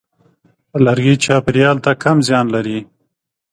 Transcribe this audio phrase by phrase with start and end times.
[0.85, 2.79] لرګی چاپېریال ته کم زیان لري.